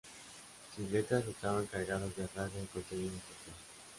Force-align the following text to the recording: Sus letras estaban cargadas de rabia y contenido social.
Sus 0.75 0.89
letras 0.89 1.27
estaban 1.27 1.67
cargadas 1.67 2.15
de 2.15 2.25
rabia 2.33 2.63
y 2.63 2.65
contenido 2.65 3.11
social. 3.11 3.55